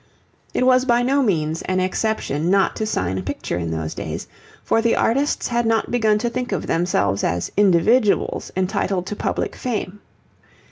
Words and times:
It 0.55 0.65
was 0.65 0.83
by 0.85 1.03
no 1.03 1.21
means 1.21 1.61
an 1.61 1.79
exception 1.79 2.49
not 2.49 2.75
to 2.77 2.87
sign 2.87 3.19
a 3.19 3.21
picture 3.21 3.59
in 3.59 3.69
those 3.69 3.93
days, 3.93 4.27
for 4.63 4.81
the 4.81 4.95
artists 4.95 5.47
had 5.49 5.67
not 5.67 5.91
begun 5.91 6.17
to 6.17 6.29
think 6.31 6.51
of 6.51 6.65
themselves 6.65 7.23
as 7.23 7.51
individuals 7.55 8.51
entitled 8.55 9.05
to 9.05 9.15
public 9.15 9.55
fame. 9.55 9.99